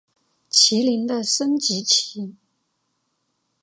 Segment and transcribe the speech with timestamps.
[0.49, 2.35] 麒麟的升级棋。